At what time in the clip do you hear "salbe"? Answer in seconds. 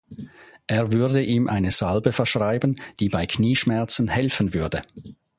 1.69-2.11